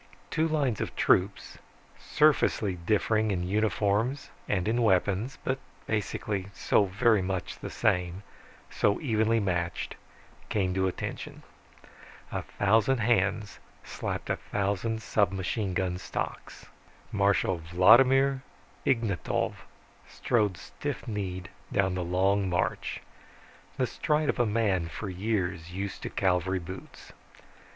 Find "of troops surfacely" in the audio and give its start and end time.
0.81-2.73